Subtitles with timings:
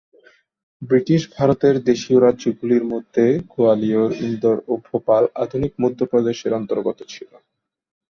[0.81, 7.31] British ভারতের দেশীয় রাজ্য গুলির মধ্যে গোয়ালিয়র, ইন্দোর, ও ভোপাল আধুনিক মধ্যপ্রদেশের অন্তর্গত ছিল।